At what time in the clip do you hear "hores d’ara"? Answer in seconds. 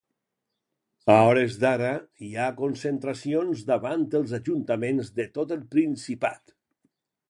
1.31-1.91